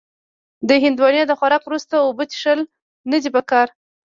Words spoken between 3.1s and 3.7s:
نه دي پکار.